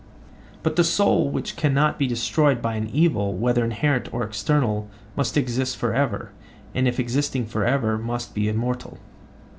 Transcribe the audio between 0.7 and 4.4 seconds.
the soul which cannot be destroyed by an evil, whether inherent or